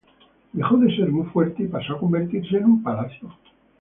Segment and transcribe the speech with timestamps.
[0.51, 3.31] Dejó de ser un fuerte y pasó a convertirse en un palacio.